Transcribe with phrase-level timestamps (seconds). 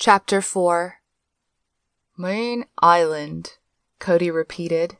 [0.00, 0.94] Chapter 4
[2.16, 3.58] Moon Island,
[3.98, 4.96] Cody repeated.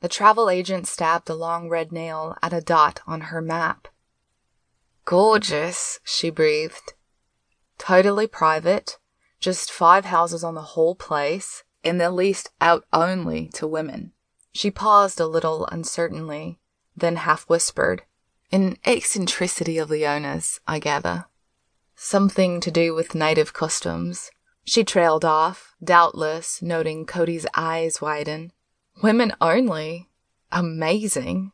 [0.00, 3.88] The travel agent stabbed a long red nail at a dot on her map.
[5.06, 6.92] Gorgeous, she breathed.
[7.78, 8.98] Totally private,
[9.40, 14.12] just five houses on the whole place, and the leased out only to women.
[14.52, 16.60] She paused a little uncertainly,
[16.94, 18.02] then half whispered.
[18.52, 21.24] An eccentricity of the owner's, I gather.
[22.00, 24.30] Something to do with native customs.
[24.64, 28.52] She trailed off, doubtless noting Cody's eyes widen.
[29.02, 30.08] Women only?
[30.52, 31.50] Amazing.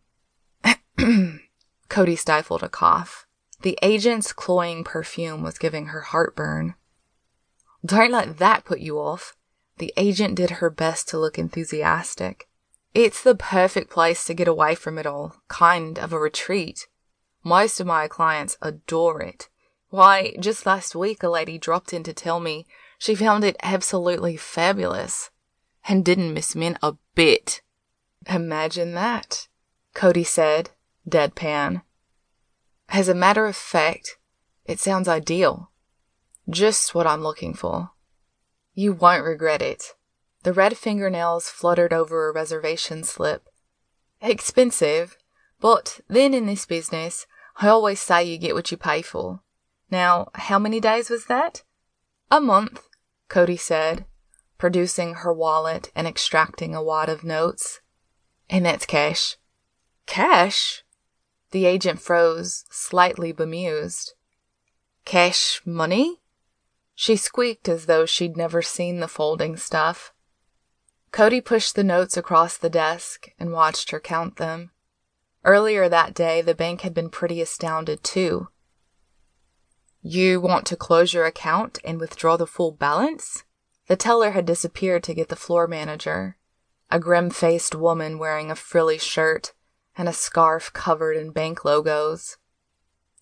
[1.88, 3.27] Cody stifled a cough.
[3.62, 6.74] The agent's cloying perfume was giving her heartburn.
[7.82, 9.34] Don't let that put you off.
[9.79, 12.51] The agent did her best to look enthusiastic.
[12.92, 16.87] It's the perfect place to get away from it all, kind of a retreat.
[17.42, 19.48] Most of my clients adore it.
[19.94, 22.66] Why, just last week a lady dropped in to tell me
[22.98, 25.30] she found it absolutely fabulous
[25.88, 27.62] and didn't miss Min a bit.
[28.28, 29.46] Imagine that,
[29.95, 30.70] Cody said,
[31.09, 31.82] deadpan.
[32.88, 34.18] As a matter of fact,
[34.64, 35.70] it sounds ideal.
[36.51, 37.92] Just what I'm looking for.
[38.73, 39.95] You won't regret it.
[40.42, 43.48] The red fingernails fluttered over a reservation slip.
[44.20, 45.16] Expensive,
[45.60, 49.43] but then in this business, I always say you get what you pay for.
[49.90, 51.63] Now, how many days was that?
[52.30, 52.88] A month,
[53.29, 54.07] Cody said,
[54.59, 57.80] producing her wallet and extracting a wad of notes.
[58.49, 59.37] And that's cash.
[60.07, 60.85] Cash?
[61.51, 64.15] The agent froze, slightly bemused.
[65.04, 66.21] Cash money?
[66.94, 70.12] She squeaked as though she'd never seen the folding stuff.
[71.12, 74.71] Cody pushed the notes across the desk and watched her count them.
[75.44, 78.48] Earlier that day, the bank had been pretty astounded too.
[80.06, 83.43] You want to close your account and withdraw the full balance?
[83.87, 86.37] The teller had disappeared to get the floor manager,
[86.91, 89.54] a grim faced woman wearing a frilly shirt
[89.97, 92.37] and a scarf covered in bank logos.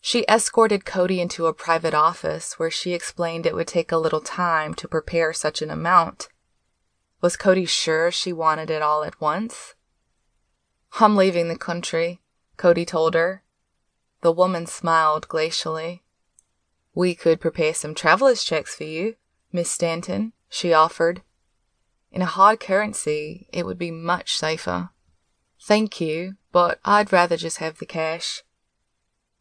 [0.00, 4.21] She escorted Cody into a private office where she explained it would take a little
[4.21, 6.31] time to prepare such an amount.
[7.21, 9.76] Was Cody sure she wanted it all at once?
[10.98, 12.22] I'm leaving the country,
[12.56, 13.44] Cody told her.
[14.22, 16.01] The woman smiled glacially.
[16.94, 19.16] We could prepare some traveler's checks for you,
[19.50, 21.22] Miss Stanton, she offered.
[22.10, 24.91] In a hard currency, it would be much safer.
[25.60, 28.42] Thank you, but I'd rather just have the cash.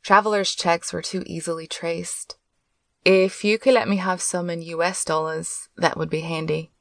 [0.02, 2.38] Traveler's checks were too easily traced.
[3.04, 6.72] If you could let me have some in US dollars, that would be handy.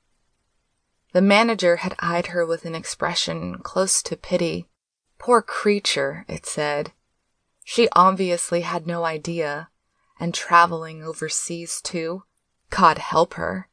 [1.13, 4.69] The manager had eyed her with an expression close to pity.
[5.19, 6.93] Poor creature, it said.
[7.65, 9.71] She obviously had no idea
[10.21, 12.25] and traveling overseas too.
[12.69, 13.69] God help her.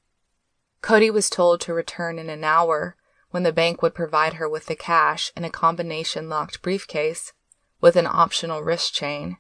[0.82, 2.96] Cody was told to return in an hour
[3.32, 7.34] when the bank would provide her with the cash in a combination locked briefcase
[7.82, 9.38] with an optional wrist chain.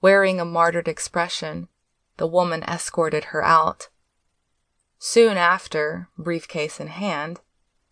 [0.00, 1.68] Wearing a martyred expression,
[2.16, 3.88] the woman escorted her out.
[4.98, 7.40] Soon after, briefcase in hand,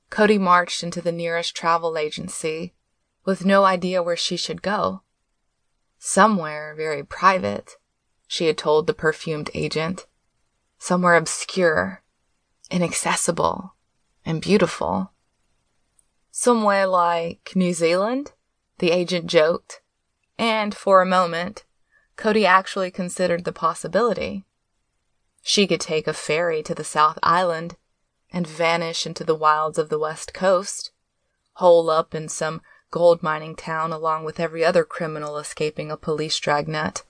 [0.09, 2.75] Cody marched into the nearest travel agency
[3.25, 5.03] with no idea where she should go.
[5.99, 7.77] Somewhere very private
[8.33, 10.07] she had told the perfumed agent.
[10.79, 12.03] Somewhere obscure,
[12.71, 13.75] inaccessible,
[14.25, 15.13] and beautiful.
[16.31, 18.33] Somewhere like New Zealand,
[18.79, 19.83] the agent joked,
[20.39, 21.67] and for a moment,
[22.17, 24.47] Cody actually considered the possibility.
[25.43, 27.77] She could take a ferry to the South Island
[28.33, 30.91] and vanish into the wilds of the West Coast,
[31.57, 36.39] hole up in some gold mining town along with every other criminal escaping a police
[36.39, 37.05] dragnet.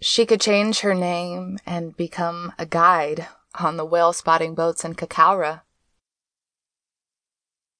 [0.00, 3.26] She could change her name and become a guide
[3.56, 5.62] on the whale spotting boats in Kaikoura.